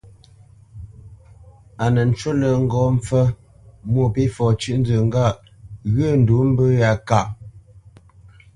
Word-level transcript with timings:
A 1.83 1.85
nə 1.93 2.01
ncú 2.09 2.29
lə́ 2.39 2.51
ŋgó 2.63 2.81
mpfə́ 2.95 3.25
Mwôpéfɔ 3.91 4.45
cʉ́ʼnzə 4.61 4.95
ŋgâʼ 5.07 5.35
ghyə̂ 5.93 6.11
ndǔ 6.21 6.37
mbə̂ 6.51 6.65
yá 6.79 6.91
káʼ. 7.07 7.27